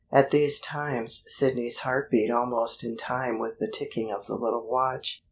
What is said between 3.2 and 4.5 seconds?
with the ticking of the